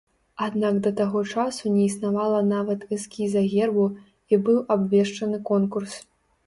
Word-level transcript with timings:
Аднак 0.45 0.79
да 0.85 0.91
таго 1.01 1.21
часу 1.33 1.73
не 1.75 1.83
існавала 1.89 2.41
нават 2.55 2.89
эскіза 2.99 3.47
гербу, 3.55 3.87
і 4.35 4.43
быў 4.45 4.59
абвешчаны 4.79 5.37
конкурс. 5.53 5.93